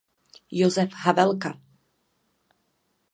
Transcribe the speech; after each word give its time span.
Josef 0.59 0.95
Havelka. 1.03 1.53